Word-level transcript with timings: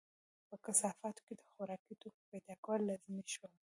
په 0.49 0.55
کثافاتو 0.65 1.21
کې 1.25 1.33
د 1.37 1.41
خوراکي 1.51 1.93
توکو 2.01 2.21
پیدا 2.31 2.53
کول 2.65 2.81
لازمي 2.89 3.23
شول. 3.33 3.51